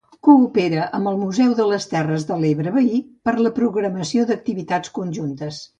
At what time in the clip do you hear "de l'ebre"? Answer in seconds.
2.31-2.75